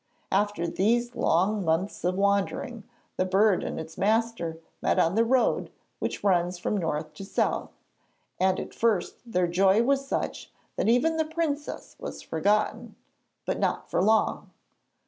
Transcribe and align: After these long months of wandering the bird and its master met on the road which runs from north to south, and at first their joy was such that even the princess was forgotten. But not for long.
After 0.31 0.65
these 0.67 1.13
long 1.15 1.63
months 1.63 2.03
of 2.03 2.15
wandering 2.15 2.85
the 3.17 3.23
bird 3.25 3.63
and 3.63 3.79
its 3.79 3.99
master 3.99 4.57
met 4.81 4.97
on 4.97 5.13
the 5.13 5.23
road 5.23 5.69
which 5.99 6.23
runs 6.23 6.57
from 6.57 6.75
north 6.75 7.13
to 7.13 7.23
south, 7.23 7.69
and 8.39 8.59
at 8.59 8.73
first 8.73 9.17
their 9.27 9.45
joy 9.45 9.83
was 9.83 10.07
such 10.07 10.51
that 10.75 10.89
even 10.89 11.17
the 11.17 11.25
princess 11.25 11.95
was 11.99 12.23
forgotten. 12.23 12.95
But 13.45 13.59
not 13.59 13.91
for 13.91 14.01
long. 14.01 14.49